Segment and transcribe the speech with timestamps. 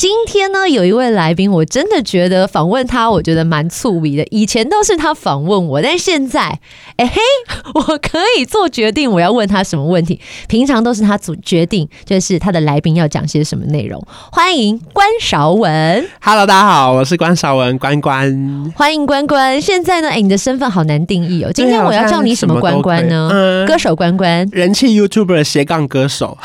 [0.00, 4.26] 今天呢，有一位来宾，我真的觉得访问他，我觉得蛮触鼻的。
[4.30, 6.58] 以前都是他访问我，但现在，
[6.96, 7.20] 哎嘿，
[7.74, 10.18] 我可以做决定，我要问他什么问题。
[10.48, 14.02] 平常都是他做决定，就是他的来宾要讲些什么内容。
[14.32, 16.08] 欢迎关韶文。
[16.22, 18.72] Hello，大家好，我是关韶文，关关。
[18.74, 19.60] 欢迎关关。
[19.60, 21.52] 现在呢，哎，你的身份好难定义哦。
[21.52, 23.28] 今天我要叫你什么关关呢？
[23.30, 26.38] 嗯，歌手关关，人气 YouTuber 斜杠歌手。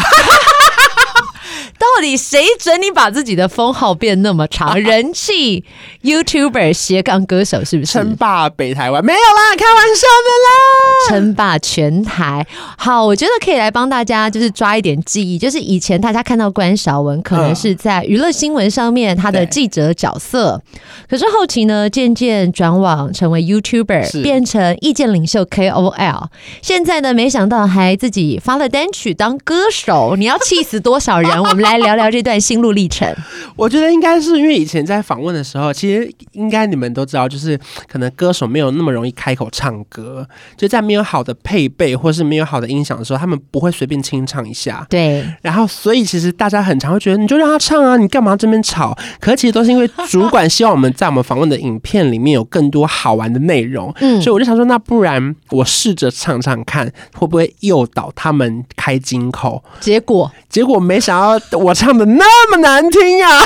[1.96, 4.80] 到底谁准你把自己的封号变那么长？
[4.82, 5.64] 人气
[6.04, 7.94] YouTuber 斜杠歌手是不是？
[7.94, 11.10] 称霸北台湾没有啦，开玩笑的啦！
[11.10, 12.46] 称霸全台。
[12.78, 20.62] 好，我觉得可以来帮大家就是抓一点记忆，就是以前大家看到关晓文可能是在娱乐新闻上面他的记者角色，
[21.10, 26.28] 可是后期呢渐渐转往成为 YouTuber，变成意见领袖 KOL。
[26.62, 31.36] 现在呢，没想到还自己发了单曲当歌手，你要气死多少人？
[31.46, 33.08] 我们来聊聊这段心路历程。
[33.56, 44.86] 我觉得应该是因为以前在访问的时候，其实应该你们都知道，就是可能歌手没有那么容易开口唱歌，就在没有好的配备或是没有好的音响的时候，他们不会随便清唱一下。
[44.90, 45.26] 对。
[45.42, 48.98] 然后，所以其实大家很常会觉得，你就让他唱啊，你干嘛这边吵？
[49.20, 53.94] 可其实都是因为主管希望我们在我们访问的影片里面有更多好玩的内容。
[54.02, 54.22] 嗯。
[54.22, 59.64] 所以我就想说，那不然我试着唱唱看，会不会诱导他们开金口？
[59.80, 63.42] 结果，结果没想到我唱的那么难听呀、啊！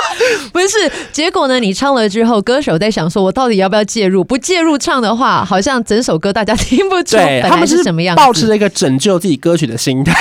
[0.52, 1.58] 不是，结果呢？
[1.60, 4.22] 你唱了之后，歌手在想说，我到底要不要介入？
[4.22, 10.14] 不介入唱的话，好像整首歌大家听不出来他们是什么样，抱持了一个拯救自己歌曲的心态。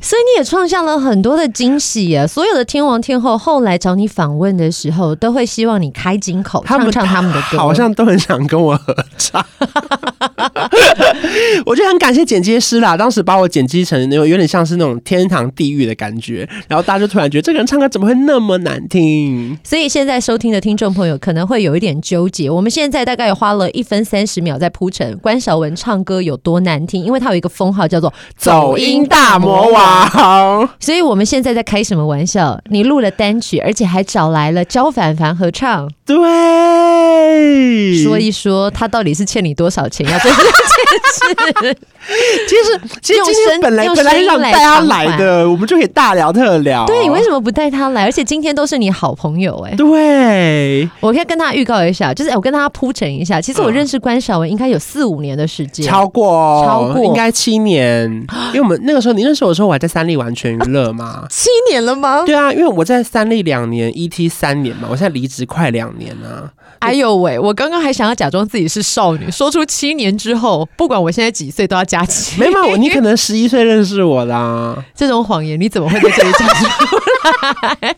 [0.00, 2.24] 所以你也创下了很多的惊喜啊！
[2.24, 9.44] 所有的天王天后后来找你访问的时候，都会希望你开金口唱唱他们的歌，好像都很想跟我合唱。
[11.66, 19.58] 我觉得很感谢剪接师啦，当时把我剪辑成那种有点像是那种天堂地狱的感觉，然后大家就突然觉得这个人唱歌怎么会那么难听？
[19.62, 22.48] 所以现在收听的听众朋友可能会有一点纠结。
[22.50, 30.68] 我们现在大概花了一分三十秒在铺陈关晓雯唱歌有多难听，因为他有一个封号叫做“走音大魔王”。
[30.80, 32.58] 所以我们现在在开什么玩笑？
[32.70, 35.90] 你录了单曲，而且还找来了焦凡凡合唱。
[36.06, 36.16] 对，
[38.02, 41.76] 说一说他到底是欠你多少钱要做这件事？
[42.48, 46.86] 其实，其实今天本来本来让带他来的，我们就可以大聊特聊。
[46.86, 48.04] 对，你为什么不带他来？
[48.04, 49.74] 而且今天都是你好朋友哎。
[49.76, 53.38] 对，我可以跟他预告一下，就是我跟他铺陈一下。
[53.38, 58.10] 其实我认识关晓文应该有四五年的时间，超过超过应该七年。
[58.54, 61.26] 因为我们那个时候你认识我的时候，我还在三立完全娱乐嘛。
[61.28, 62.22] 七年了吗？
[62.24, 66.50] 对啊，因为我在三立两年，ET 三年嘛，我现在离职快两年了。
[66.80, 67.38] 哎呦喂！
[67.38, 72.38] 我刚刚还想要假装自己是少女，说出七年之后，不管我现在几岁都要加七。
[72.40, 74.76] 没有，你可能十一岁认识我啦。
[74.94, 76.64] 这种谎言你怎么会在这里讲出
[77.82, 77.96] 来？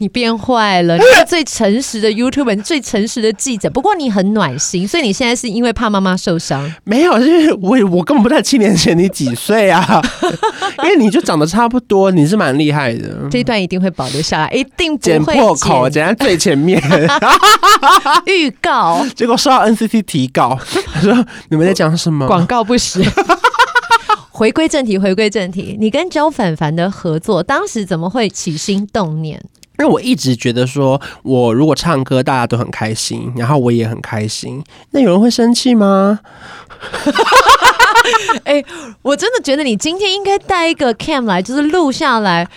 [0.00, 0.96] 你变坏了！
[0.96, 3.68] 你是最诚实的 YouTuber，你最诚实的记者。
[3.68, 6.72] 不过你很暖心，所以你现在是因为怕妈妈受伤？
[6.84, 10.00] 没有，因为我我根本不在七年前你几岁啊？
[10.84, 13.28] 因为你就长得差不多，你是蛮厉害的。
[13.28, 16.80] 这一段一定会保留下来，一定不会剪破口，剪在最前面。
[18.26, 20.56] 预告， 结果收到 NCC 提告，
[20.92, 22.24] 他说你们在讲什么？
[22.28, 23.02] 广告不实。
[24.30, 29.42] 回归正题，回归正题，你跟周凡凡的合作，当时怎么会起心动念？
[29.78, 36.18] 因为我一直觉得说，我如果唱歌大家都很开心，然后我也很开心，那有人会生气吗？
[38.44, 38.66] 哎、欸，
[39.02, 42.48] 我真的觉得你今天应该带一个 cam 来，就是录下来。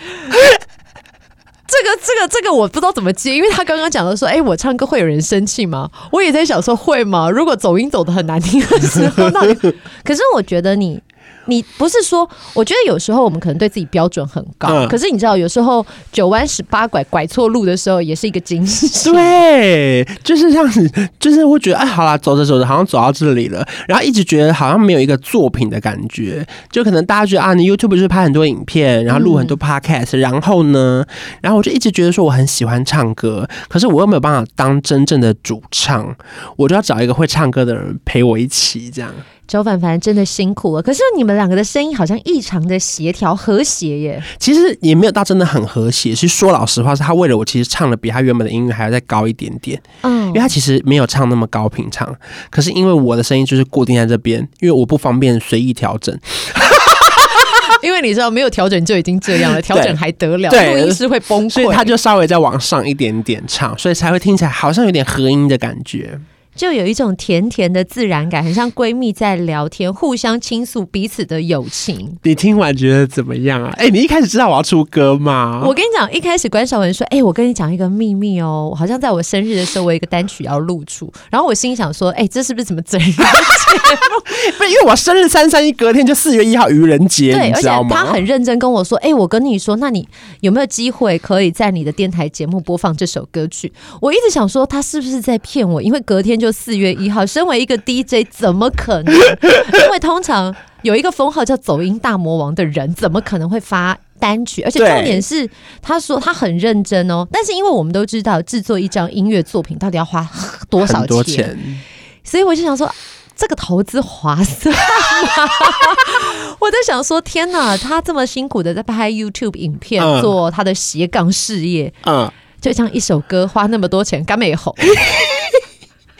[1.66, 5.88] 这个、这个、这个我不知道怎么接，因为他刚刚讲的说，哎、我唱歌会有人生气吗？
[6.10, 7.30] 我也在想说会吗？
[7.30, 9.40] 如果走音走得很难听的时候，那
[10.04, 11.00] 可是我觉得你。
[11.46, 19.10] 你不是说，我觉得有时候我们可能对自己标准很高，嗯、可是你知道，有时候九弯十八拐拐错路的时候，也是一个惊喜。
[19.10, 31.04] 对，就是这样子，就是会觉得，哎，好啦，走着走着，好像走到这里了，然后一直觉得好像没有一个作品的感觉，就可能大家觉得啊，你 YouTube 就是拍很多影片，然后录很多 Podcast，、嗯、然后呢，
[31.40, 36.14] 然后我就一直觉得说我很喜欢唱歌，可是我又没有办法当真正的主唱，
[36.56, 39.12] 我就要找一个会唱歌的人陪我一起这样。
[39.48, 44.22] 焦凡凡真的辛苦了，可是你们两个的声音好像异常的协调和谐耶。
[44.38, 49.80] 其实也没有到真的很和谐，是说老实话，是他为了我，其实唱的比他原本的音乐还要再高一点点。
[50.02, 52.16] 嗯，因为他其实没有唱那么高频唱，
[52.50, 56.16] 可是因为我的声音就是固定在这边，因为我不方便随意调整。
[57.82, 60.48] 因为你知道没有调整就已经这样了，调整还得了？
[60.48, 66.18] 对，录音师会崩溃，所以他就稍微再往上一点点唱，所以才会听起来好像有点合音的感觉。
[66.54, 72.16] 就有一种甜甜的自然感，很像闺蜜在聊天，互相倾诉彼此的友情。
[72.22, 73.72] 你听完觉得怎么样啊？
[73.78, 75.62] 哎、欸，你一开始知道我要出歌吗？
[75.64, 83.28] 我跟你讲，一开始关晓雯说：“哎、欸，我跟你讲一个秘密哦，好像在我生日的时候，我有一个单曲要录出。”然后我心想说：“哎、欸，这是不是什么整人节目？
[84.58, 87.96] 不是，因为我生日三三一隔天就四月一号愚人节，对，你知道吗？
[87.96, 90.06] 而且他很认真跟我说：“哎、欸，我跟你说，那你
[90.40, 97.24] 有没有机会可以在你的电台节目播放这首歌曲？”我一直想说他是不是在骗我，因为隔天就四月一号。
[97.24, 99.14] 身为一个 DJ，怎么可能？
[99.14, 104.62] 因为通常有一个封号叫“走音大魔王”的人，怎么可能会发单曲？
[104.62, 105.48] 而且重点是，
[105.80, 107.26] 他说他很认真哦。
[107.30, 110.28] 但是因为我们都知道，制作一张音乐作品到底要花
[110.68, 111.80] 多少钱，钱
[112.24, 112.92] 所以我就想说，
[113.36, 114.80] 这个投资划算吗？
[116.58, 122.30] 我在想说，天哪，他这么辛苦的在拍 YouTube 影片，做他的斜杠事业，嗯，
[122.60, 124.74] 就像一首歌花那么多钱，干没好。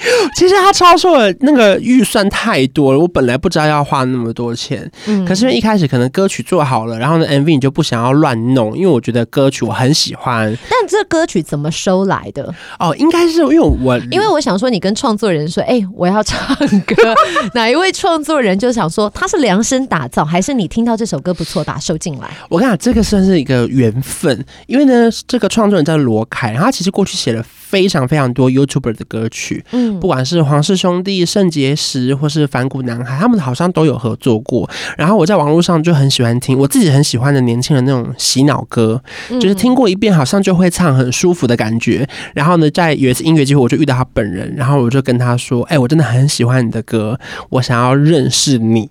[0.37, 10.57] 其实他超出了那个预算太多了，我本来不知道要花那么多钱，嗯，可是因为一开始可能歌曲做好了，然后呢 MV 你就不想要乱弄，因为我觉得歌曲我很喜欢。
[10.69, 12.53] 但这歌曲怎么收来的？
[12.79, 16.57] 哦，应该是因为我，因为我想说，你跟创作人说，哎、欸，我要唱
[16.87, 17.15] 歌，
[17.55, 22.29] 哪一位创作人就想说他是量身打造，还是你听到这首歌不错，把它收进来？
[22.49, 34.69] 我跟你讲，这个算是一个缘分，因为呢，这个创作人叫罗凯，然后他其实过去写了非常非常多 YouTuber 的歌曲，嗯，不管是黄氏兄弟、圣结石或是反骨男孩，他们好像都有合作过。
[34.99, 39.03] 然后我在网络上就很喜欢听，我自己很喜欢的年轻人那种洗脑歌，
[39.41, 42.07] 就是听过一遍好像就会唱，很舒服的感觉。
[42.35, 47.19] 然后呢，在有一次音乐机会，我就遇到他本人，然后我就跟他说：“哎，我真的很喜欢你的歌，
[47.49, 48.91] 我想要认识你，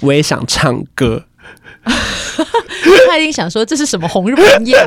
[0.00, 1.26] 我也想唱歌。”
[3.08, 4.78] 他一定想说，这是什么红日本宴？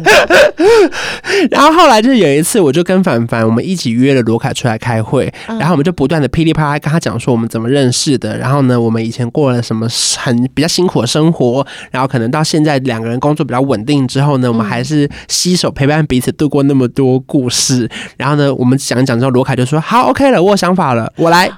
[1.50, 9.88] 然后后来就是有一次，我就跟凡凡我们一起约了罗凯出来开会，然后我们就不断的噼里啪啦跟他讲说我们怎么认识的，然后呢，我们以前过了什么
[10.18, 17.89] 很比较辛苦的生活，然后可能到现在两个人工作比较稳定之后呢，我们还是携手陪伴彼此度过那么多故事。
[18.18, 21.50] 然后呢，我们讲一讲之后，罗凯就说好，OK 了，我有想法了，我来。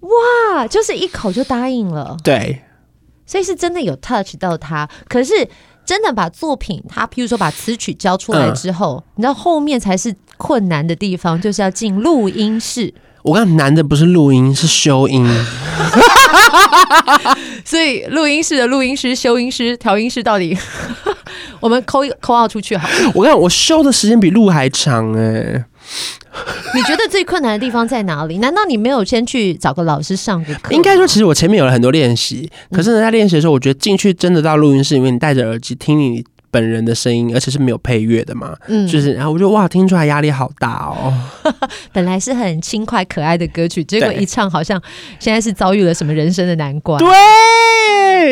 [0.00, 2.16] 哇，就是一口就答应了。
[2.22, 2.60] 对。
[3.24, 5.32] 所以是真的有 touch 到他，可是
[5.84, 12.92] 真的把作品，他譬如说把词曲交出来之后，嗯、你知道后面才是困难的地方，就是要进录音室。
[13.22, 15.26] 我刚难的不是录音，是修音。
[17.64, 20.56] 所以录音室的录音师、修音师、调音师，到底
[21.60, 22.88] 我们扣一扣号出去好。
[23.14, 25.64] 我看我修的时间比录还长哎、欸。
[26.74, 28.38] 你觉得最困难的地方在哪里？
[28.38, 30.72] 难道你没有先去找个老师上个课？
[30.72, 41.12] 应该说，其实我前面有了很多练习，可是呢，在练习的时候，我觉得进去真的到录音室里面，你戴着耳机听你本人的声音，而且是没有配乐的嘛，嗯，就是，然后我就哇，听出来压力好大哦。
[41.92, 44.80] 本来是很轻快可爱的歌曲，结果一唱，好像
[45.18, 46.98] 现在是遭遇了什么人生的难关。
[46.98, 47.08] 对。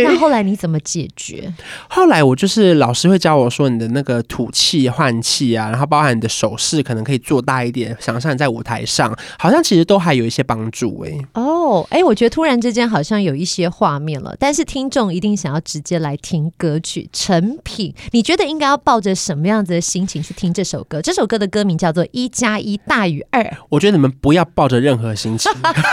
[0.05, 1.53] 那后来你怎么解决？
[1.89, 11.27] 后来我就是老师会教我说，你的那个吐气换气啊，然后包含你的手势可能可以做大一点，想象你在舞台上，好像其实都还有一些帮助哎、欸。
[11.35, 17.95] 哦，哎，我觉得突然之间好像有一些画面了，但是听众一定想要直接来听歌曲成品。
[18.13, 21.01] 你觉得应该要抱着什么样子的心情去听这首歌？
[21.03, 23.43] 这首歌的歌名叫做《一加一大于二》。
[23.69, 25.51] 我觉得你们不要抱着任何心情，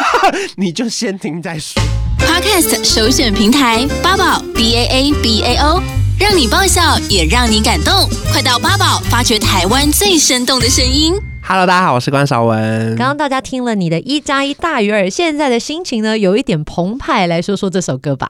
[0.57, 1.81] 你就先听再说。
[2.19, 5.81] Podcast 首选平台八宝 B A A B A O，
[6.19, 11.13] 让你爆笑也让你感动，快到八宝发掘台湾最生动的声音。
[11.41, 12.95] Hello，大家好，我是关少文。
[12.95, 18.29] 刚刚大家听了你的一加一大于二，现在的心情呢有一点澎湃，来说说这首歌吧。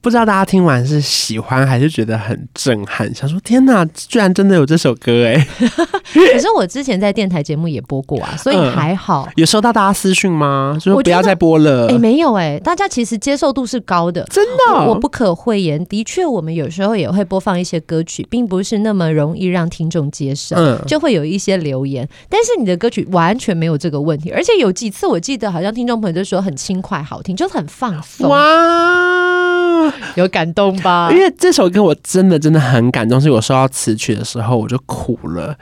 [0.00, 3.14] 不知道大家听完是喜欢还是觉得很震撼？
[3.14, 5.46] 想说天哪，居然真的有这首歌哎！
[6.32, 9.24] 可是我之前在电台节目也播过啊，所以还好。
[9.28, 10.76] 嗯、有收到大家私讯吗？
[10.80, 11.86] 就说不要再播了。
[11.86, 14.74] 哎，没有哎，大家其实接受度是高的，真的。
[14.74, 22.08] 我，我不可讳言，的确，我们有时候也会播放一些歌曲，并不是那么容易让听众接受，嗯，就会有一些留言。
[22.28, 28.28] 但是你的歌曲完全没有这个问题，而且有几次我记得好像听众朋友就说很轻快好听，就是很放松。
[28.28, 29.41] 哇！
[30.16, 31.10] 有感动吧？
[31.12, 35.56] 因为这首歌我真的真的很感动，是我收到词曲的时候我就哭了，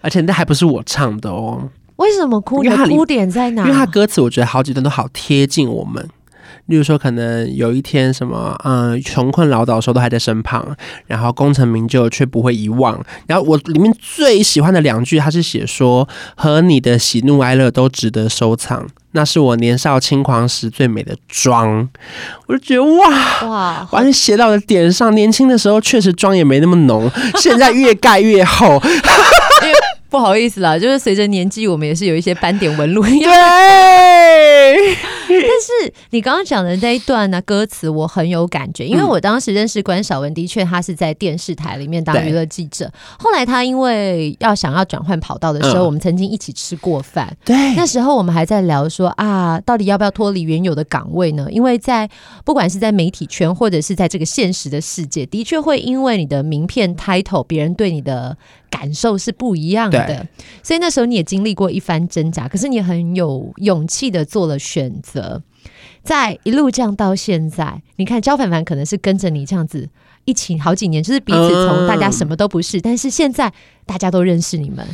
[0.00, 1.68] 而且那还不是我唱的哦。
[1.96, 2.62] 为什么哭？
[2.62, 3.62] 你的哭点在哪？
[3.62, 6.08] 因为他歌词我觉得好几段都好贴近我们。
[6.66, 10.76] 例如说，可能有一天什么，嗯，穷困潦倒的时候都还在身旁，
[11.06, 13.04] 然后功成名就却不会遗忘。
[13.26, 21.88] 然后我里面最喜欢的两句，他是写说：“和你的喜怒哀乐都值得收藏。”那是我年少轻狂时最美的妆。
[22.46, 23.08] 我就觉得哇
[23.48, 25.14] 哇，完全写到我的点上。
[25.14, 28.80] 年轻的时候确实妆也没那么浓， 现在越盖越厚。
[30.10, 33.00] 不好意思啦，就是随着年纪，我们也是有一些斑点纹路。
[33.04, 33.16] 对，
[35.28, 42.90] 但是你刚刚讲的那一段呢、啊，歌词我很有感觉，因为我当时认识关晓雯，的确他是在电视台里面当娱乐记者。
[43.18, 47.36] 后来他因为要想要转换跑道的时候，嗯、我们曾经一起吃过饭。
[47.44, 51.46] 对，那时候我们还在聊说啊，到底要不要脱离原有的岗位呢？
[51.50, 52.08] 因为在
[52.44, 58.36] 不管是在媒体圈，或者是在这个现实的世界，的确会因为你的名片 title，别人对你的。
[58.70, 60.24] 感受是不一样的，
[60.62, 65.42] 所以那时候你也经历过一番挣扎，可是你很有勇气的做了选择，
[66.02, 69.88] 在一路这样到现在，你看焦凡凡可能是跟着你这样子
[70.24, 73.52] 一起好几年，就是彼此从大家什么都不是，嗯、但是现在
[73.86, 74.86] 大家都认识你们，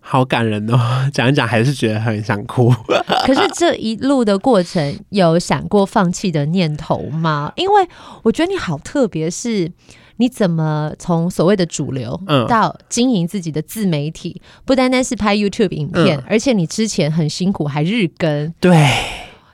[0.00, 0.78] 好感人哦！
[1.12, 2.72] 讲一讲还是觉得很想哭。
[3.26, 7.52] 可是这一路的过程，有想过放弃的念头吗？
[7.56, 7.88] 因为
[8.22, 9.72] 我觉得你好特别，是。
[10.16, 14.38] 你怎么从所谓的主流到经营自己的自媒体？
[14.44, 18.52] 嗯、不单单是拍 YouTube 影片，嗯、而且你之前很辛苦，还日更。
[18.60, 18.86] 对。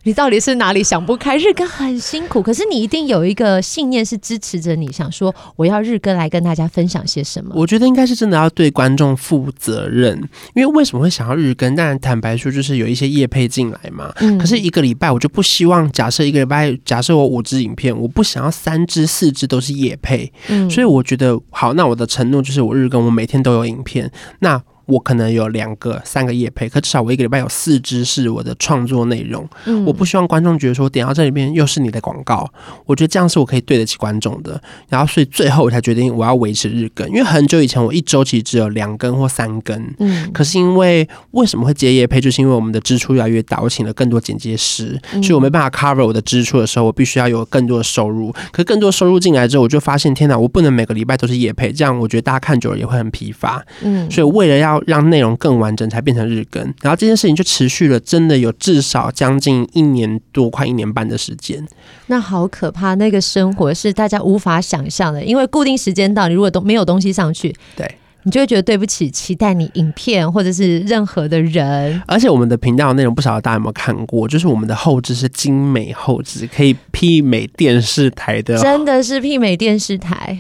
[0.07, 1.37] 你到底是哪里想不开？
[1.37, 7.53] 日更很辛苦，可是你一定有一个信念是支持着你，想说我要日更来跟大家分享些什么？
[7.57, 10.17] 我觉得应该是真的要对观众负责任，
[10.55, 11.75] 因为为什么会想要日更？
[11.75, 14.13] 当然坦白说，就是有一些业配进来嘛。
[14.21, 14.39] 嗯。
[14.39, 20.33] 可是一个礼拜我就不希望，假设一个礼拜，假设我五支影片，我不想要三支、四支都是业配。
[20.47, 20.71] 嗯。
[20.71, 24.09] 所以我觉得好，那我的承诺就是我日更，我每天都有影片。
[24.39, 24.63] 那。
[24.87, 29.47] 我可能有两个、三个夜配，可至少我一个礼拜有四支是我的创作内容。
[29.67, 32.49] 嗯，我不希望观众觉得说点到这里边又是你的广告，
[32.87, 34.61] 我觉得这样是我可以对得起观众的。
[34.89, 39.77] 然后所以最后我才决定我要维持日更，因为很久以前我一周其实只有两更或三更。
[39.99, 48.31] 嗯，可是因为为什么会接夜配，就是因为我们的支出越来越大，我请了更多剪接师，所以我没办法 cover 我的支出的时候，我必须要有更多的收入。
[48.53, 53.65] 可是更多收入进来之后，我就发现天哪，我不能每个礼拜都是夜配，这样我觉得大家看久了也会很疲乏。
[53.83, 61.67] 嗯，所以为了要让内容更完整，才变成日更，然后这件事情就持续了，真的有至少将近一年多，快一年半的时间。
[62.07, 72.01] 那好可怕，那个生活是大家无法想象的，因为固定时间到，你如果都没有东西上去，对，你就会觉得对不起期待你影片或者是任何的人。
[72.07, 80.39] 而且我们的频道内容不晓得大家有没有看过，就是我们的后置是精美后置，可以媲美电视台的，真的是媲美电视台。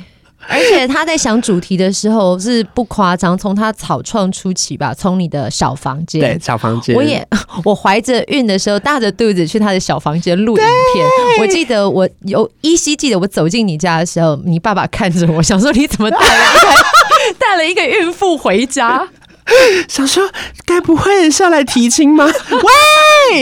[0.49, 7.27] 而且他在想主题的时候是不夸张，从他草创初期吧，从你的小房间，对小房间，我也
[7.65, 11.07] 我怀着孕的时候，大着肚子去他的小房间录影片。
[11.41, 19.07] 我记得我有依稀记得我走进你家的时候，你爸爸看着我，想说你怎么带了一个 带了一个孕妇回家。
[19.89, 20.29] 想说，
[20.65, 22.25] 该不会是要来提亲吗？
[22.25, 22.33] 喂，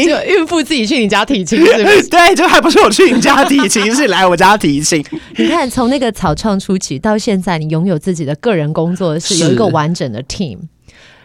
[0.07, 2.03] 就孕妇自己去你家提亲是不是？
[2.09, 5.05] 对，就还不是我去你家提亲，是来我家提亲。
[5.37, 10.59] 你看，从那个草创初期到现在，你拥有自己的个人工作室，有一个完整的 team。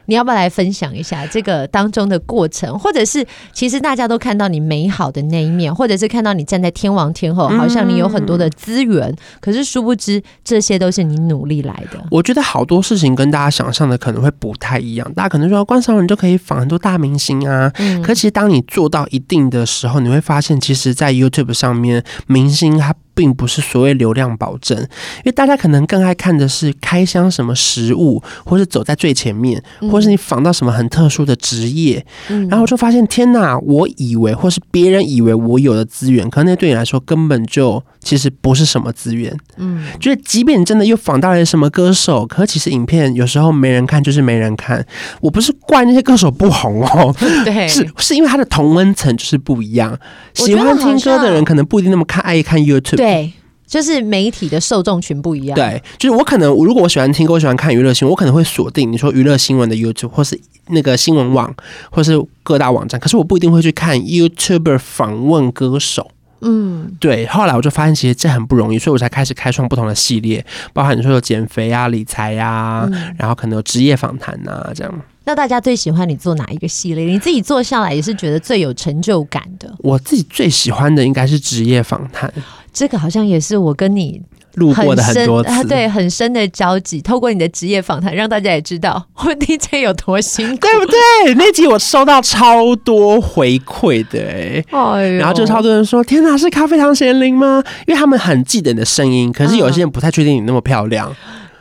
[0.09, 3.23] 你要不要来分享一下这个当中的过程，或者是
[3.53, 12.03] 其实大家都看到你美好的那一面，或者是看到你站在天王天后，好像你有很多的资源，嗯、可是殊不知这些都是你努力来的。
[12.09, 22.95] 我觉得好多事情跟大家想象的可能会不太一样，大家可能说关韶文就可以仿很多大明星啊，嗯、可其实当你做到一定的时候，你会发现，其实，在 YouTube 上面，明星他。
[23.19, 29.61] 并不是所谓流量保证，因为大家可能更爱看的是开箱什么食物，或是走在最前面，
[29.91, 33.59] 或是你访到什么很特殊的职业，嗯、然后我就发现天哪！
[33.59, 39.35] 我以为或是别人以为我有的资源，可能那对你来说根本就其实不是什么资源。
[39.57, 44.85] 嗯，就是即便你真的又访到了什么歌手，可是其实影片有时候没人看，就是没人看。
[45.21, 47.13] 我不是怪那些歌手不红哦，
[47.45, 49.97] 对，是是因为他的同温层就是不一样。
[50.33, 52.95] 喜欢听歌的人可能不一定那么看爱看 YouTube。
[52.95, 53.33] 对，
[53.67, 55.55] 就是媒体的受众群不一样。
[55.55, 61.53] 对，就是我可能，如果我喜欢听歌，我喜欢看娱乐新闻，我可能会锁定你说娱乐新闻的 YouTube，或是那个新闻网，
[61.91, 62.99] 或是各大网站。
[62.99, 66.09] 可是我不一定会去看 YouTuber 访问歌手。
[66.41, 67.25] 嗯，对。
[67.27, 75.01] 后来我就发现，其实这很不容易，所以我才开始开创不同的系列，包含你说有减肥啊、理财啊，嗯、然后可能有职业访谈啊这样。
[75.25, 77.05] 那大家最喜欢你做哪一个系列？
[77.05, 79.71] 你自己做下来也是觉得最有成就感的？
[79.79, 82.33] 我自己最喜欢的应该是职业访谈，
[82.73, 84.21] 这个好像也是我跟你
[84.55, 87.01] 路过的很多次，对，很深的交集。
[87.01, 91.33] 透过你的职业访谈，让大家也知道 我 DJ 有多辛苦，对不对？
[91.35, 101.15] 那集我收到超多回馈的、欸，哎，然后就超多人说：“天哪，是咖啡糖贤玲吗？”因为他们很记得你的声音，可是有些人不太确定你那么漂亮。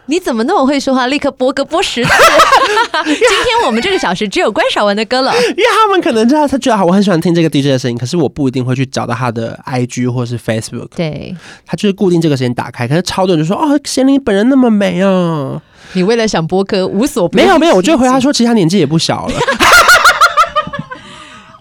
[0.09, 1.07] 你怎么那么会说话？
[1.07, 2.11] 立刻播歌播十次。
[3.05, 10.89] 今天我们这个小时只有关晓文的歌了，因为他们可能知道他觉得好，我很喜欢听这个 DJ 的声音，可是我不一定会去找到他的 IG 或是 Facebook。
[10.97, 11.37] 对，
[11.67, 15.61] 他就是固定这个时间打开，可是超多人就说哦，贤玲本人那么美啊！
[15.93, 19.35] 你为了想播歌无所不没有没有，我就回答说，其实他年纪也不小了。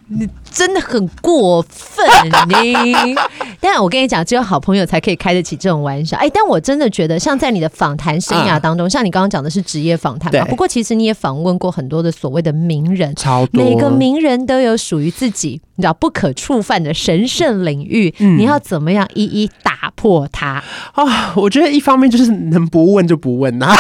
[0.10, 2.06] 你真的很过分，
[2.48, 3.16] 你！
[3.60, 6.16] 但我跟你讲，只有好朋友才可以开得起这种玩笑。
[6.18, 13.64] 哎，但我真的觉得，像在你的访谈生涯当中，啊、像你刚刚讲的是职业访谈嘛，不过其实你也访问过很多的所谓的名人，超多。
[13.64, 21.34] 每个名人都有属于自己，你知道不可触犯的神圣领域，嗯、你要怎么样一一打破它啊？
[21.36, 23.76] 我觉得一方面就是能不问就不问呐、啊。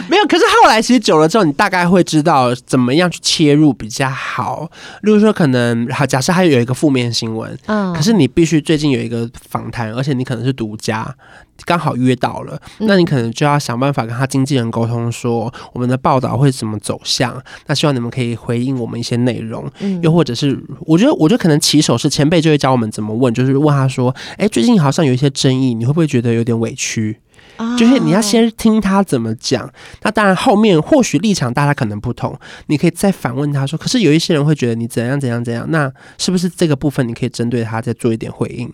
[0.08, 4.70] 没有，可是后来其实久了之后，你大概会知道怎么样去切入比较好。
[5.02, 11.14] 例如说，可能好，假设还有一个负面新闻，嗯，可是你必须最近有一个访谈，而且你可能是独家，
[11.64, 17.40] 刚好约到了，那你可能就要想办法跟他经纪人沟通，说我们的报道会怎么走向。
[17.66, 27.18] 那希望你们可以回应我们一些内容，嗯，又或者是我觉得，我觉得可能起手是前辈就会教我们怎么问，就是问他说，哎，最近好像有一些争议，你会不会觉得有点委屈？
[27.76, 29.70] 就是你要先听他怎么讲，
[30.02, 38.72] 那当然后面或许立场大家可能不同，你可以再反问他说，可是有一些人会觉得你怎样怎样怎样，那是不是这个部分你可以针对他再做一点回应？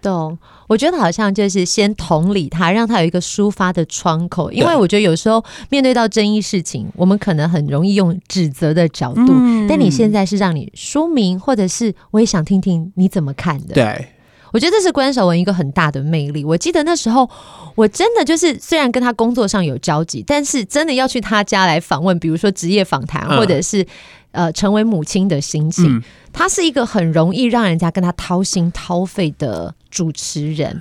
[0.00, 14.06] 懂，我觉得好像就是先同理他，让他有一个抒发的窗口，因为我觉得有时候面对到争议事情，我们可能很容易用指责的角度，嗯，但你现在是让你说明，或者是我也想听听你怎么看的，对。
[14.52, 16.44] 我觉得这是关晓雯一个很大的魅力。
[16.44, 17.28] 我记得那时候，
[17.74, 23.86] 我真的就是虽然跟他工作上有交集，但是真的要去他家来访问，比如说职业访谈，或者是
[24.32, 26.02] 呃成为母亲的心情，
[26.32, 30.80] 他是一个很容易让人家跟他掏心掏肺的主持人。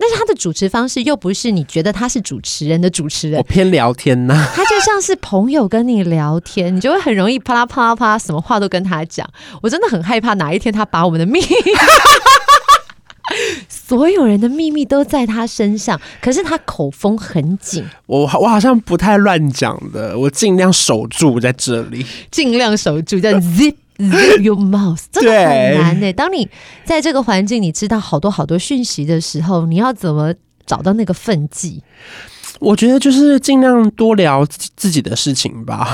[0.00, 9.28] 但是他的主持方式又不是你觉得他是主持人的主持人，我偏聊天呐、啊，他就像是朋友跟你聊天，你就会很容易啪啦啪啦啪啦，什么话都跟他讲。
[9.60, 11.46] 我真的很害怕哪一天他把我们的秘密。
[13.88, 17.82] 所有人的秘密都在他身上，可是他口风很紧。
[18.04, 26.12] 我我好像不太乱讲的，我尽量守住在这里，尽量守住，叫 zip zip your mouth， 真的很难呢。
[26.12, 26.46] 当你
[26.84, 30.34] 在这个环境，你知道好多好多讯息的时候，你要怎么
[30.66, 31.82] 找到那个分际？
[32.60, 34.44] 我觉得就是尽量多聊
[34.76, 35.88] 自己的事情吧，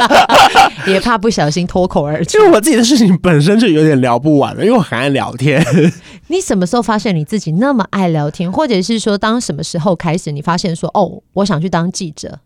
[0.86, 2.38] 也怕不小心脱口而出。
[2.38, 5.64] 因为我自己的事情本身就有点聊不完了，因为我很爱聊天。
[6.28, 12.38] 你什么时候发现你自己那么爱聊天，或者是说，当什么时候开始你发现说，哦，我想去当记者？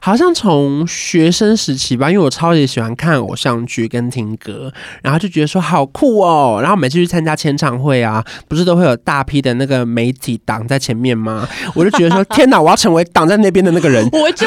[0.00, 6.60] 好像从学生时期吧，因为我超级喜欢看偶像剧跟听歌，然后就觉得说好酷哦。
[6.62, 11.48] 然后每次去参加签唱会啊，不是都会有大批的那个媒体挡在前面吗？
[11.74, 14.04] 我就觉得说 天哪，我要成为挡在那边的那个人。
[14.12, 14.46] 我就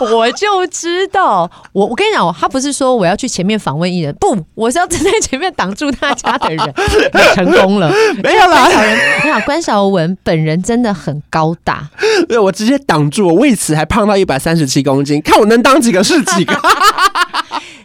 [0.16, 6.74] 我就知道，我我跟你讲，他不是说我要去前面访问艺人，不，我是要站在前面挡住大家的人。
[7.34, 8.66] 成功了，没有啦。
[8.66, 11.88] 关韶文，你好，关晓雯本人真的很高大，
[12.28, 16.54] 对，我直接挡住，我为此还胖到一百三十七公斤，看我能当几个是几个。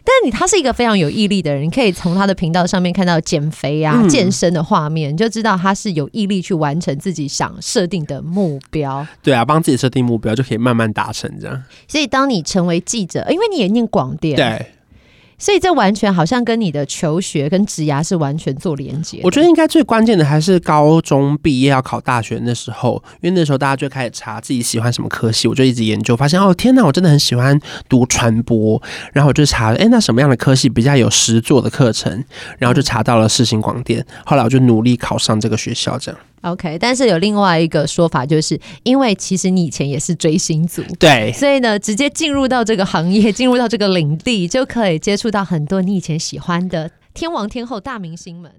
[0.07, 9.05] 但是你他是一个非常有毅力的人，你可以从他的频道上面看到减肥啊、嗯、健身的画面，你就知道他是有毅力去完成自己想设定的目标。
[9.23, 11.63] 对啊，帮自己设定目标就可以慢慢达成这样。
[11.87, 14.65] 所以当你成为记者，因为你也念广电，对。
[15.37, 19.19] 所以这完全好像跟你的求学跟职涯是完全做连接。
[19.21, 25.49] 我觉得应该最关键的还是高中毕业要考大学那时候，因为那时候大家就开始查自己喜欢什么科系。
[25.49, 28.81] 我就一直研究，发现哦天哪，我真的很喜欢读传播。
[29.11, 32.23] 然后我就查，哎，那什么样的科系比较有实作的课程？
[32.57, 34.05] 然后就查到了世新广电。
[34.25, 36.21] 后来我就努力考上这个学校，这样。
[36.45, 48.51] OK，但是有另外一个说法，就是因为其实你以前也是追星族，对，所以呢，直接进入到这个行业，进入到这个领地，就可以接触到很多你以前喜欢的天王天后大明星们。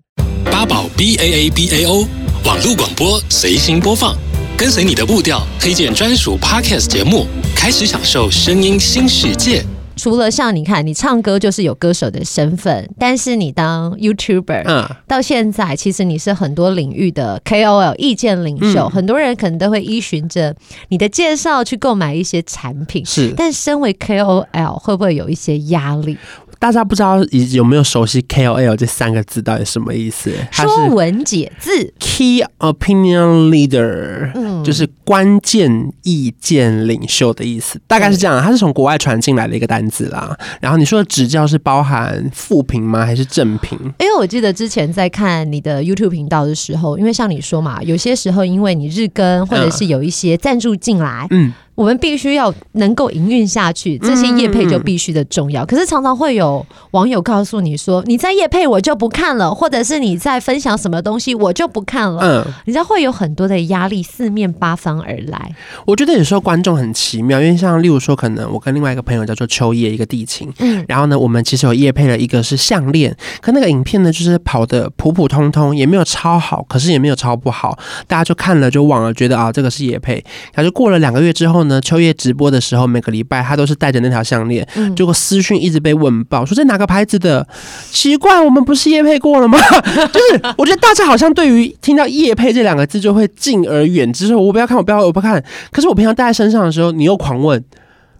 [0.50, 2.06] 八宝 B A A B A O
[2.44, 4.16] 网络广播随心播放，
[4.56, 9.64] 跟随你的步调，推荐专属 Podcast 节目，开始享受声音新世界。
[9.96, 20.54] 除了像你看，你唱歌就是有歌手的身份，但是你当 YouTuber，嗯，到现在其实你是很多领域的 KOL 意见领袖，嗯，很多人可能都会依循着
[20.88, 23.04] 你的介绍去购买一些产品。
[23.04, 26.16] 是，但身为 KOL 会不会有一些压力？
[26.58, 30.32] 大家不知道有没有熟悉 KOL 这三个字到底什么意思？
[30.50, 38.42] 说文解字，Key Opinion Leader，嗯，就是关键意见领袖的意思，大概是这样。
[38.42, 40.36] 它是从国外传进来的一个单字啦。
[40.60, 43.04] 然后你说的指教是包含负评吗？
[43.04, 43.78] 还是正评？
[43.98, 51.52] 因为我记得之前在看你的 YouTube 频道的时候，因为像你说嘛，有些时候因为你日更，或者是有一些赞助进来，嗯。
[51.76, 55.64] 我们必须要能够营运下去，这些业配就必须的重要。
[55.64, 65.54] 可是常常会有网友告诉你说：“你在业配我就不看了，或者是你在分享什么东西我就不看了。”嗯，你知道会有很多的压力四面八方而来。
[65.84, 80.14] 我觉得有时候观众很奇妙，因为像例如说，可能我跟另外一个朋友叫做秋叶，一个地勤，嗯，然后呢，我们其实有业配了一个是项链，可那个影片呢，就是跑的普普通通，也没有超好，可是也没有超不好，大家就看了就忘了，觉得啊这个是业配。
[80.54, 81.65] 然后就过了两个月之后呢。
[81.80, 87.46] 秋叶直播的时候，每个礼拜他都是带着那条项链，结果私讯一直被问爆，说这哪个牌子的？
[87.90, 89.58] 奇怪，我们不是夜配过了吗？
[90.12, 95.42] 就是我觉得大家好像对于听到夜配这两个字就会敬而远之，说我不要看，我不要，我不看。
[95.70, 97.62] 可是我平常戴在身上的时候，你又狂问。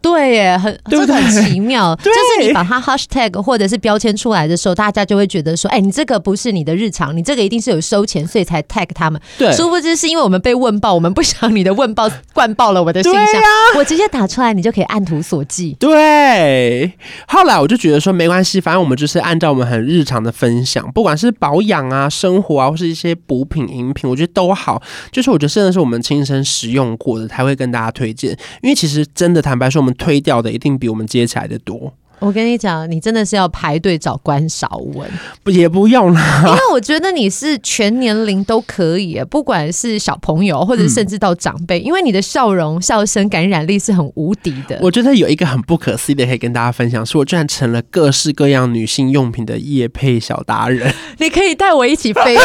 [0.02, 9.20] 对耶，很对对这个很奇妙， 就是你把它 hashtag 或者是标签出来的时候，大家就会觉得说，哎，你这个不是你的日常，你这个一定是有收钱，所以才 tag 他们。
[9.38, 15.74] 对，殊不知是因为我们被问爆，我们不想你的问爆灌爆了我的形象，啊、我直接打出来，你就可以按图索骥。
[15.78, 16.92] 对，
[17.26, 24.82] 后来我就觉得说没关系，反正我们就是按照我们很日常的分享，不管是保养啊、生活啊，或是一些补品、饮品，我觉得都好。
[25.10, 28.30] 就是我觉得真的是我们亲身使用过的，才会跟大家推荐。
[28.62, 31.94] 因为其实真的坦白说，我们我们推掉的一定比我们接起来的多。
[32.18, 35.08] 我跟你讲，你真的是要排队找关少文，
[35.44, 44.78] 不也不用了，因为我觉得你是全年龄都可以，不管是小朋友或者甚至到长辈，嗯、因为你的笑容、笑声感染力是很无敌的。
[44.80, 50.94] 我觉得有一个很不可思议的可以跟大家分享，是我居然成了各式各样女性用品的夜配小达人。
[51.18, 52.42] 你可以带我一起飞吗？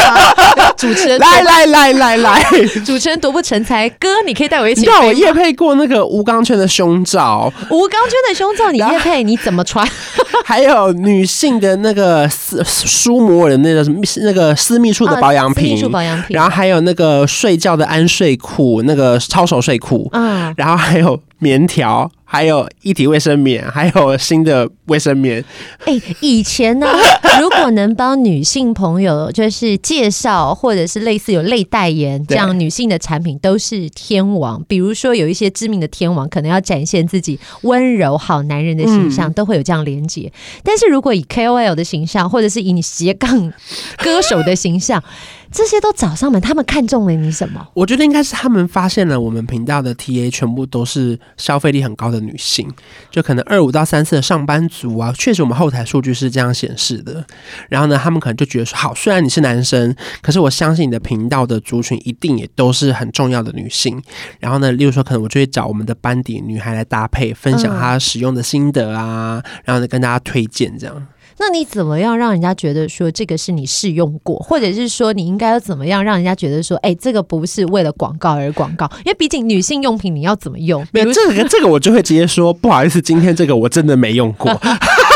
[0.78, 2.44] 主持人来来来来来，
[2.86, 4.92] 主持人独不成才，哥，你可以带我一起飞。
[5.08, 9.61] 我夜配过那个吴刚圈的胸罩，吴刚圈的胸罩你夜配 你怎么？
[9.64, 9.88] 穿，
[10.46, 22.10] 还有女性的那个私舒摩尔的那个什么那个私密处的保养品，保养品，然后还有那个睡觉的安睡裤，那个超熟睡裤，嗯，然后还有棉条。
[22.32, 25.44] 还有一体卫生棉，还有新的卫生棉。
[25.80, 26.88] 哎、欸，以前呢，
[27.42, 34.64] 如果能帮女性朋友就是介绍，或者是类似有类代言这样女性的产品，都是天王。
[34.66, 40.32] 比如说有一些知名的天王，可能要展现自己温柔好男人的形象，都会有这样连接。
[40.64, 43.52] 但是如果以 KOL 的形象，或者是以你斜杠
[43.98, 45.04] 歌手的形象，
[45.52, 47.68] 这些都找上门，他们看中了你什么？
[47.74, 52.72] 我觉得应该是他们发现了我们频道的 TA 全部都是消费力很高的女性，
[53.10, 57.26] 就可能二五到三四的上班族啊，确实我们后台数据是这样显示的。
[57.70, 64.02] 然后呢，他们可能就觉得说，好，虽然你是男生，可是我相信你的频道的族群一定也都是很重要的女性。
[64.40, 71.08] 然后呢，例如说，可能我就会找我们的班底女孩来搭配，分享她使用的心得啊，然后呢跟大家推荐这样。
[71.42, 78.88] 那你怎么样让人家觉得说这个是你试用过，或者是说你应该要怎么样让人家觉得说，哎、欸，这个不是为了广告而广告？
[79.00, 80.86] 因为毕竟女性用品你要怎么用？
[80.92, 84.52] 没有这个，这个我就会直接说不好意思，今天这个我真的没用过。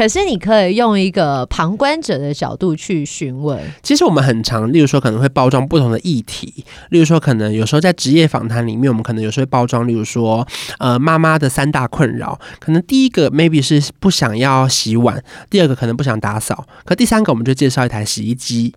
[0.00, 3.60] 可是你可以用一个旁观者的角度去询问。
[3.82, 18.74] 其实我们很常，例如说可能会包装不同的议题，例如说可能有时候在职业访谈里面，我们可能有时候会包装，例如说呃妈妈的三大困扰，可能第一个 maybe 是不想要洗碗，第二个可能不想打扫，可第三个我们就介绍一台洗衣机。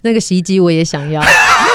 [0.00, 1.22] 那个洗衣机我也想要。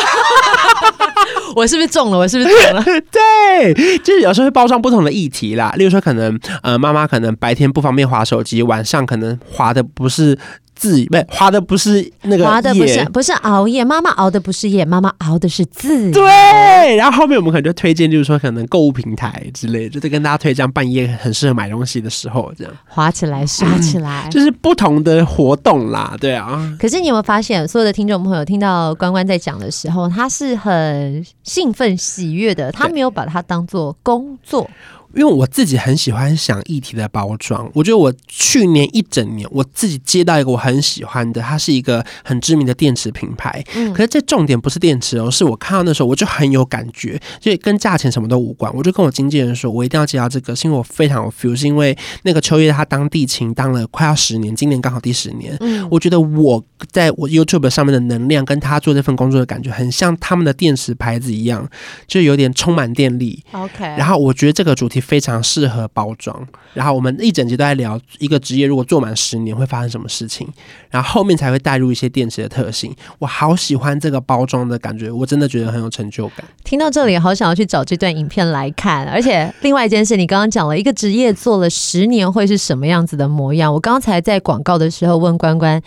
[1.55, 2.17] 我是不是中了？
[2.17, 2.83] 我是不是中了？
[3.11, 5.73] 对，就是有时候会包装不同的议题啦。
[5.77, 10.37] 例如说，可能呃，妈妈可能白天不方便划手机，晚上可能划的不是。
[10.83, 16.11] 字不花的不是那个，花的不是不是熬夜，妈妈熬的不是夜，妈妈熬的是字。
[16.11, 26.75] 对，然后后面我们可能就推荐，就是说可能购物平台之类，就是跟大家推荐半夜很适合买东西的时候，这样滑起来刷起来， 就是不同的活动啦，对啊。
[26.77, 34.69] 可是你有没有发现，所有的听众朋友听到关关在讲的时候，他是很兴奋喜悦的，他没有把它当做工作。
[35.15, 43.63] 因为我自己很喜欢想议题的包装，我觉得我去年一整年，我自己接到一个我很喜欢的，它是一个很知名的电池品牌。
[43.75, 48.73] 嗯，可是这重点不是电池哦，是我看到那时候我就很有感觉，就跟价钱什么都无关。
[48.75, 55.55] 我就跟我经纪人说，我一定要接到这个，是因为我非常有 feel，是因为那个秋叶他当地勤当了快要十年，今年刚好第十年。
[55.59, 61.69] 嗯，我觉得我在我 YouTube 上面的能量跟他做这份工作的感觉，很像他们的电池牌子一样，
[62.07, 63.43] 就有点充满电力。
[63.51, 65.02] OK，然后我觉得这个主题。
[65.03, 66.47] 非常适合包装。
[66.73, 70.47] 然后我们一整集都在聊一个职业如果做满十年会发生什么事情，
[70.89, 72.91] 然后后面才会带入一些电池的特性。
[73.19, 76.43] 我好喜欢这个包装的感觉，我真的觉得很有成就感。
[76.63, 79.05] 听到这里，好想要去找这段影片来看。
[79.05, 83.71] 而且另外一件事，你刚刚讲了一个职业做了十年会是什么样子的模样。
[83.71, 85.81] 我刚才在广告的时候问关关，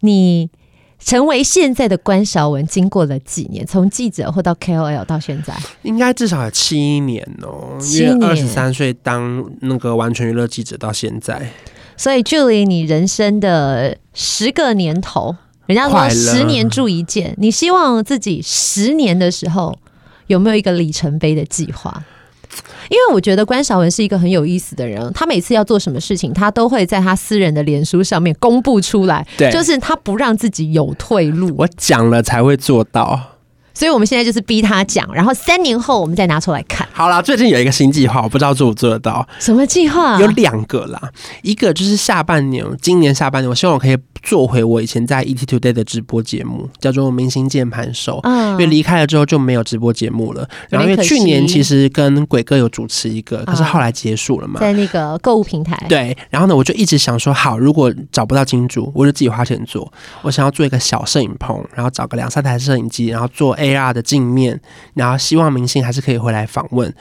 [0.00, 0.50] 你。
[1.04, 3.64] 成为现在的关韶文，经过了几年？
[3.66, 7.78] 从记者或到 KOL 到现在，应该至少有七年哦。
[7.78, 11.50] 七年，二十三岁当那个完全娱乐记者到现在，
[11.96, 15.36] 所以距离你人生的十个年头，
[15.66, 19.78] 人家说十年铸一件，你希望自己十年的时候
[20.28, 22.02] 有没有一个里程碑的计划？
[22.90, 33.33] 因为我觉得关晓文是一个很有意思的人，他每次要做什么事情，他都会在他私人的脸书上面公布出来，对，就是他不让自己有退路，我讲了才会做到。
[33.74, 36.88] 所以我们现在就是逼他讲，然后三年后我们再拿出来看。
[36.92, 39.26] 好啦，最近有一个新计划，我不知道做不做得到。
[39.40, 40.20] 什么计划？
[40.20, 41.10] 有两个啦，
[41.42, 48.18] 一个就是下半年，今年下半年，我希望我可以做回我以前在 ET Today 的直播节目，叫做《明星键盘手》。
[48.22, 50.48] 嗯，因为离开了之后就没有直播节目了。
[50.70, 55.76] 然后因为去年其实跟鬼哥有主持一个，可是后来结束了嘛，在那个购物平台。
[55.88, 59.92] 对，然后呢，我就一直想说，好，如果找不到金主，我就自己花钱做。
[60.22, 64.60] 我想要做一个小摄影棚，然后找个两三台摄影机，然后做 AR 的镜面。
[64.94, 66.92] 然后希望明星还是可以回来访问，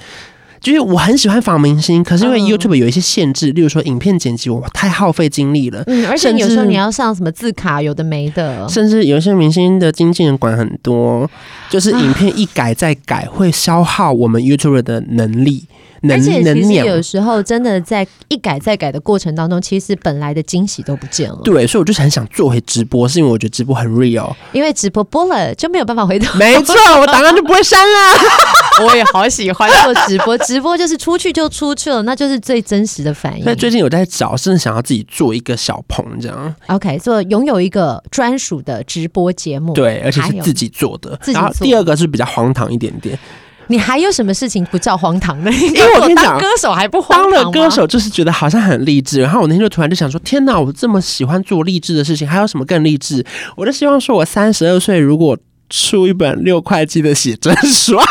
[0.60, 11.30] 就是我很喜欢访明星，可是因为 YouTube 有一些限制，例如说影片剪辑我太耗费精力了，嗯，而且有时候你要上什么字卡，有的没的，甚至有一些明星的经纪人管很多，
[11.70, 15.66] 就是影片一改再改，会消耗我们 YouTube 的能力。
[16.10, 21.40] 而且其实有时候真的在一改再改的过程当中，其实本来的惊喜都不见了。
[21.44, 24.34] 对，所以我就很想做回直播，是因为我觉得直播很 real。
[24.52, 26.38] 因为直播播了就没有办法回头。
[26.38, 28.84] 没错，我档案就不会删了。
[28.86, 33.44] 我也好喜欢做直播， 直播就是出去就出去了，那就是最真实的反应。
[33.46, 36.56] 那最近有在找，甚至想要自己做一个小棚这样。
[36.68, 41.18] OK，做拥有一个专属的直播节目，对，而且是自己做的。
[41.22, 41.42] 自己做。
[41.42, 43.18] 然后第二个是比较荒唐一点点。
[43.68, 45.52] 你还有什么事情不叫荒唐的？
[45.52, 47.32] 因为我跟你讲，歌手还不荒唐。
[47.32, 49.22] 当了歌手就是觉得好像很励志。
[49.22, 53.26] 然后我那天就突然就想说：天哪，我这么喜欢做励志的事情，还有什么更励志？
[53.56, 55.38] 我就希望说，我三十二岁如果
[55.70, 58.06] 出一本六块记的写真书，哇，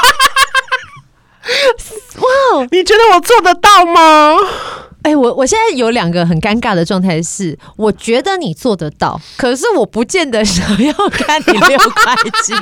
[2.72, 4.36] 你觉得我做得到吗？
[5.02, 12.54] 哎、欸，我我现在有两个很尴尬的状态是，我觉得你做得到，可是我不见得想要看你六块肌。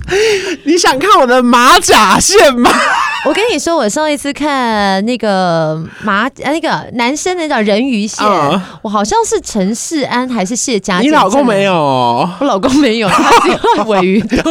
[0.64, 2.70] 你想看我的马甲线吗？
[3.26, 11.00] 我跟你说，我上一次看那个马那个男生那叫人鱼线，嗯、我好像是陈世安还是谢家。
[11.00, 11.74] 你老公没有？
[11.74, 14.50] 我老公没有，他只有鮪鱼肚。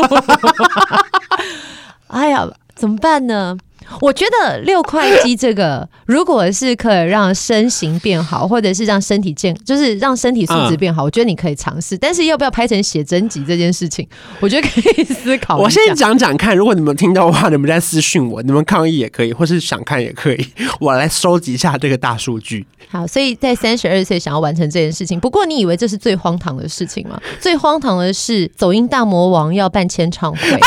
[2.07, 3.57] 哎呀，怎么办呢？
[4.01, 11.97] 我觉得六块肌这个， 如果是可以让身形变好，或者是让身体健，就是让身体素质变好，我觉得你可以尝试。
[11.97, 14.07] 但是要不要拍成写真集这件事情，
[14.39, 15.57] 我觉得可以思考。
[15.57, 20.47] 我先讲讲看，如果你们听到的话，你们再私讯我，你们抗议也可以，或是想看也可以，
[20.79, 22.65] 我来收集一下这个大数据。
[22.89, 27.19] 好，所以在三十二岁想要完成这件事情，不过你以为这是最荒唐的事情吗？
[27.39, 30.59] 最荒唐的是走音大魔王要办签唱会。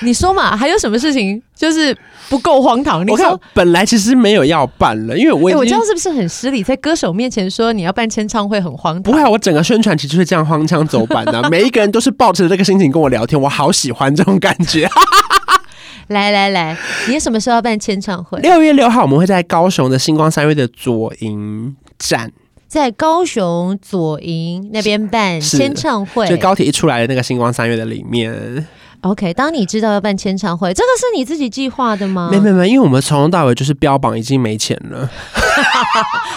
[0.00, 1.96] 你说嘛，还有什么事情就是
[2.28, 3.06] 不够荒唐？
[3.06, 6.62] 你说本来其实没有要办了，因为我、欸、我这样是不是很失礼？
[6.62, 9.02] 在歌手面前说你要办签唱会很荒唐？
[9.02, 14.88] 不会啊，我整个宣传其实是这样荒腔走板的、啊， 每一个人都是抱着这个心情跟我聊天，我好喜欢这种感觉。
[16.08, 16.76] 来来来，
[17.08, 18.38] 你什么时候要办签唱会？
[18.40, 22.30] 六月六号我们会在高雄的星光三月的左营站，
[22.68, 28.66] 在高雄左营那边办签唱会，就高铁一出来的那个星光三月的里面。
[29.04, 32.30] OK，当你知道要办签唱会，这个是你自己计划的吗？
[32.32, 35.10] 没没没，因为我们从头到尾就是标榜已经没钱了。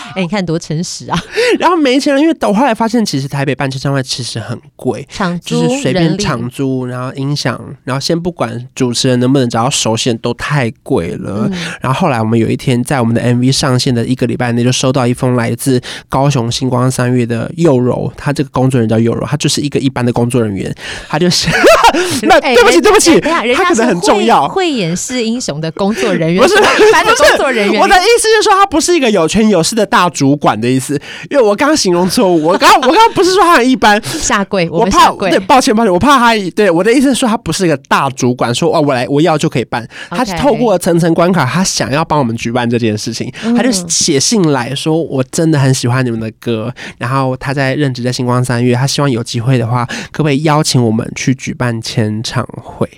[0.10, 1.18] 哎、欸，你看多诚实啊！
[1.60, 11.48] 然后没钱了，因为我后来发现，其实台北办签唱会其实很贵，场租就是随便场租，然后音响，然后先不管主持人能不能找到熟悉都太贵了。
[11.50, 20.74] 嗯、然后后来我们有一天在我们的 MV 上线的一个礼拜内，就收到一封来自高雄星光三月的幼柔，他这个工作人员叫幼柔，他就是一个一般的工作人员，
[21.08, 21.48] 他就是
[22.28, 22.38] 那。
[22.40, 23.20] 欸对不起，对不起，
[23.56, 24.48] 他可能很重要。
[24.48, 27.80] 会演示英雄的工作人员 不是一般的工作人员。
[27.80, 31.00] 我的意思就是说，他不是一个有权有势的大主管的意思。
[31.30, 34.02] 因为我刚刚形容错误，我刚我刚刚不是说他很一般。
[34.04, 36.34] 下跪，我，怕对，抱歉抱歉，我怕他。
[36.56, 39.88] 对，我的意思是说，他不是一个大主管，说哦，我来我要就可以办。
[40.10, 46.74] 他是透过层层关卡，他想要帮我们举办这件事情，他就写信来说，我真的很喜欢你们的歌。
[46.98, 52.90] 然后他在任职在星光三月，他希望有机会的话，可不可以邀请我们去举办签唱会？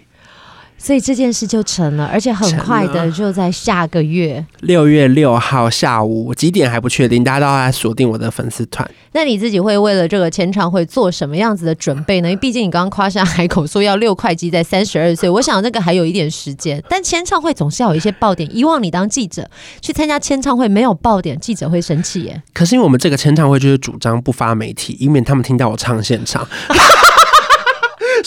[0.81, 8.89] 所以这件事就成了，而且很快的就在下个月六月六号下午几点还不确定，大家都要来锁定我的粉丝团。
[9.11, 12.29] 那你自己会为了这个签唱会做什么样子的准备呢？
[12.29, 16.81] 因为毕竟你刚刚夸下海口说要六块肌在三十二岁，我想那个还有一点时间。
[16.87, 19.49] 但签唱会总是要有一些爆点，以往你当记者
[19.81, 22.41] 去参加签唱会没有爆点，记者会生气耶。
[22.53, 26.47] 可是因为我们这个签唱会就是主张不发媒体，以免他们听到我唱现场。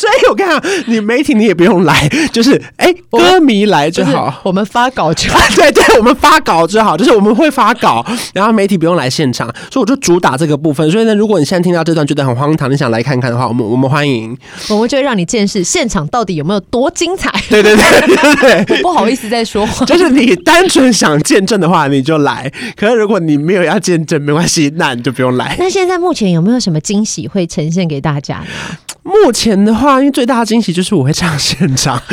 [0.03, 5.39] 所以我跟你讲，你媒体你也不用来，就是哎、欸，歌迷来就好，我，我们发稿就好。
[5.55, 10.91] 对对，我们发稿就好，就是我们会发稿，然后媒体不用来现场，所以我就主打这个部分。
[10.91, 14.37] 所以呢，如果你现在听到这段觉得很荒唐，你想来看看的话，我们我们欢迎，
[14.71, 17.31] 我们就会让你见识现场到底有没有多精彩。
[17.49, 17.85] 对对对
[18.17, 25.55] 对对， 不好意思再说话，就是你单纯想见证的话，你就来；可是如果你没有要见证，没关系，那你就不用来。
[25.61, 28.47] 那现在目前有没有什么惊喜会呈现给大家呢？
[29.03, 32.01] 目前的话，因为最大的惊喜就是我会唱现场。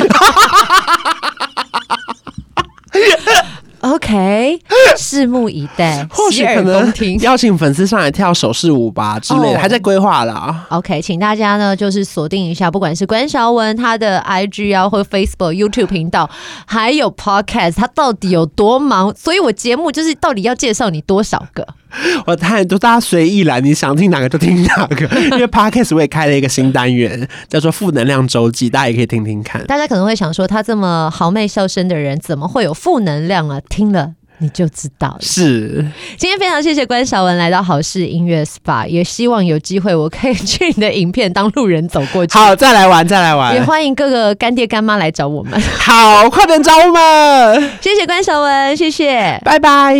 [3.80, 4.60] OK，
[4.98, 10.66] 拭目以待，或许可能邀请粉丝上来跳手势舞吧之类的，还在规划啦。
[10.70, 16.28] OK，请大家呢就是锁定一下，不管是关韶文他的 IG 啊，或 Facebook、YouTube 频道，
[16.66, 19.14] 还有 Podcast，他到底有多忙？
[19.16, 21.66] 所以我节目就是到底要介绍你多少个？
[22.24, 25.06] 我太多，大家随意来，你想听哪个就听哪个。
[25.32, 29.64] 因为 Podcast 我也开了一个新单元，叫做“负能量周记”，大家也可以听听看。
[29.66, 33.60] 大家可能会想说，他这么豪迈笑声的人，怎么会有负能量啊？
[33.68, 35.18] 听了你就知道了。
[35.20, 42.36] 是，今天非常谢谢关小文来到好事音乐 SPA，也希望有机会我可以去你的影片当路人走过去。
[42.36, 43.54] 好，再来玩，再来玩。
[43.54, 45.60] 也欢迎各个干爹干妈来找我们。
[45.60, 47.70] 好，快点找我们。
[47.80, 49.94] 谢谢关小文，谢谢，拜拜。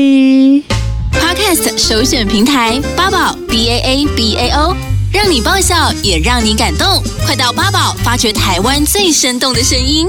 [1.12, 4.74] Podcast 首选平台八宝 B A A B A O，
[5.12, 10.08] 让你爆笑也让你感动，快到八宝发掘台湾最生动的声音。